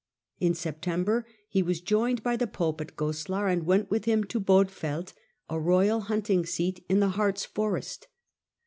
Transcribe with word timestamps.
In 0.39 0.55
September 0.55 1.27
he 1.47 1.61
was 1.61 1.79
joined 1.79 2.23
by 2.23 2.35
the 2.35 2.47
pope 2.47 2.81
at 2.81 2.95
Goslar, 2.95 3.47
and 3.47 3.67
went 3.67 3.91
with 3.91 4.05
him 4.05 4.23
to 4.23 4.39
Bodfeld, 4.39 5.13
a 5.47 5.59
royal 5.59 5.99
hunting 5.99 6.43
seat 6.43 6.83
in 6.89 6.99
the 6.99 7.09
Harz 7.09 7.45
forest. 7.45 8.07